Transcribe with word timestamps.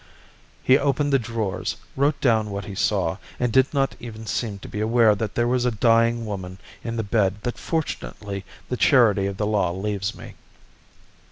He 0.63 0.79
opened 0.79 1.13
the 1.13 1.19
drawers, 1.19 1.75
wrote 1.95 2.19
down 2.21 2.49
what 2.49 2.65
he 2.65 2.73
saw, 2.73 3.17
and 3.39 3.53
did 3.53 3.71
not 3.71 3.95
even 3.99 4.25
seem 4.25 4.57
to 4.57 4.67
be 4.67 4.81
aware 4.81 5.13
that 5.13 5.35
there 5.35 5.47
was 5.47 5.63
a 5.63 5.69
dying 5.69 6.25
woman 6.25 6.57
in 6.83 6.95
the 6.97 7.03
bed 7.03 7.35
that 7.43 7.59
fortunately 7.59 8.43
the 8.67 8.77
charity 8.77 9.27
of 9.27 9.37
the 9.37 9.45
law 9.45 9.69
leaves 9.71 10.15
me. 10.15 10.33